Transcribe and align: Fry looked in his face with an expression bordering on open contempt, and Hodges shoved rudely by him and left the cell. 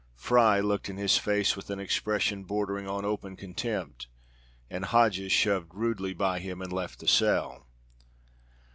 Fry 0.15 0.59
looked 0.59 0.89
in 0.89 0.97
his 0.97 1.19
face 1.19 1.55
with 1.55 1.69
an 1.69 1.79
expression 1.79 2.43
bordering 2.43 2.87
on 2.87 3.05
open 3.05 3.35
contempt, 3.35 4.07
and 4.67 4.85
Hodges 4.85 5.31
shoved 5.31 5.75
rudely 5.75 6.11
by 6.15 6.39
him 6.39 6.59
and 6.59 6.73
left 6.73 6.97
the 7.01 7.07
cell. 7.07 7.67